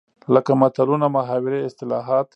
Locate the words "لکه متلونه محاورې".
0.33-1.59